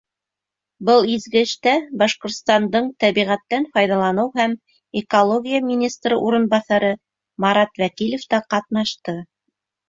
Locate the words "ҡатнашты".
8.57-9.17